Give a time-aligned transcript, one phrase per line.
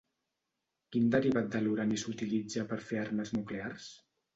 [0.95, 3.97] Quin derivat de l'urani s'utilitza per fer armes nuclears?